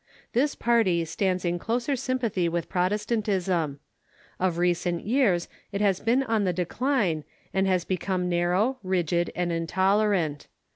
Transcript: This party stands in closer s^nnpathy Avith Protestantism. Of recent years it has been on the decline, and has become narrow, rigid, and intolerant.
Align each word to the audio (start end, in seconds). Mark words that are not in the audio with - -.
This 0.33 0.55
party 0.55 1.05
stands 1.05 1.45
in 1.45 1.59
closer 1.59 1.93
s^nnpathy 1.93 2.49
Avith 2.49 2.67
Protestantism. 2.69 3.79
Of 4.39 4.57
recent 4.57 5.05
years 5.05 5.47
it 5.71 5.79
has 5.79 5.99
been 5.99 6.23
on 6.23 6.43
the 6.43 6.53
decline, 6.53 7.23
and 7.53 7.67
has 7.67 7.85
become 7.85 8.27
narrow, 8.27 8.79
rigid, 8.81 9.31
and 9.35 9.51
intolerant. 9.51 10.47